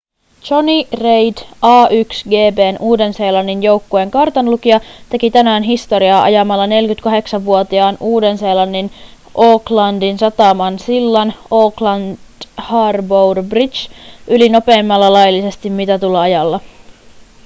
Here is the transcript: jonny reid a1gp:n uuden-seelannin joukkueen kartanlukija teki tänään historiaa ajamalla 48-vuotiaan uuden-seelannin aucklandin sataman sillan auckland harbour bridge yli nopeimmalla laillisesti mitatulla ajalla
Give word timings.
jonny 0.49 0.87
reid 1.01 1.35
a1gp:n 1.61 2.77
uuden-seelannin 2.79 3.63
joukkueen 3.63 4.11
kartanlukija 4.11 4.81
teki 5.09 5.31
tänään 5.31 5.63
historiaa 5.63 6.23
ajamalla 6.23 6.65
48-vuotiaan 6.65 7.97
uuden-seelannin 7.99 8.91
aucklandin 9.37 10.19
sataman 10.19 10.79
sillan 10.79 11.33
auckland 11.51 12.17
harbour 12.57 13.43
bridge 13.43 13.79
yli 14.27 14.49
nopeimmalla 14.49 15.13
laillisesti 15.13 15.69
mitatulla 15.69 16.21
ajalla 16.21 16.59